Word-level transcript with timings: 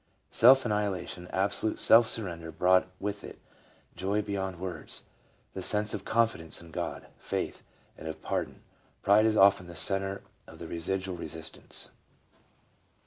Self 0.31 0.65
annihilation, 0.65 1.27
absolute 1.27 1.77
self 1.77 2.07
surrender 2.07 2.51
brought 2.51 2.87
with 2.99 3.23
it 3.23 3.37
joy 3.95 4.23
be 4.23 4.33
yond 4.33 4.57
words, 4.59 5.03
the 5.53 5.61
sense 5.61 5.93
of 5.93 6.05
confidence 6.05 6.59
in 6.59 6.71
God— 6.71 7.05
Faith— 7.19 7.61
and 7.99 8.07
of 8.07 8.19
pardon. 8.19 8.63
Pride 9.03 9.27
is 9.27 9.37
often 9.37 9.67
the 9.67 9.75
centre 9.75 10.23
of 10.47 10.57
the 10.57 10.65
residual 10.65 11.15
resist 11.17 11.55
ance. 11.55 11.91